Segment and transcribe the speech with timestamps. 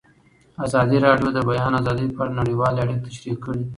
[0.65, 3.63] ازادي راډیو د د بیان آزادي په اړه نړیوالې اړیکې تشریح کړي.